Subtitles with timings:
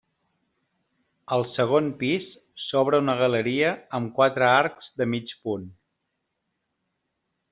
[1.35, 2.23] Al segon pis
[2.63, 5.71] s'obre una galeria amb quatre arcs de mig punt.